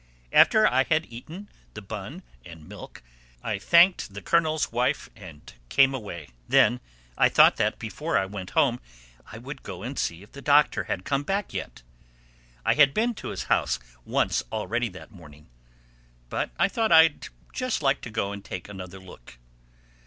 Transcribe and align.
After 0.33 0.65
I 0.65 0.81
had 0.85 1.05
eaten 1.13 1.47
the 1.75 1.81
bun 1.83 2.23
and 2.43 2.67
milk, 2.67 3.03
I 3.43 3.59
thanked 3.59 4.15
the 4.15 4.21
Colonel's 4.23 4.71
wife 4.71 5.11
and 5.15 5.53
came 5.69 5.93
away. 5.93 6.29
Then 6.49 6.79
I 7.19 7.29
thought 7.29 7.57
that 7.57 7.77
before 7.77 8.17
I 8.17 8.25
went 8.25 8.49
home 8.57 8.79
I 9.31 9.37
would 9.37 9.61
go 9.61 9.83
and 9.83 9.99
see 9.99 10.23
if 10.23 10.31
the 10.31 10.41
Doctor 10.41 10.85
had 10.85 11.05
come 11.05 11.21
back 11.21 11.53
yet. 11.53 11.83
I 12.65 12.73
had 12.73 12.95
been 12.95 13.13
to 13.13 13.27
his 13.27 13.43
house 13.43 13.77
once 14.03 14.41
already 14.51 14.89
that 14.89 15.11
morning. 15.11 15.49
But 16.31 16.49
I 16.57 16.67
thought 16.67 16.91
I'd 16.91 17.27
just 17.53 17.83
like 17.83 18.01
to 18.01 18.09
go 18.09 18.31
and 18.31 18.43
take 18.43 18.67
another 18.67 18.97
look. 18.97 19.37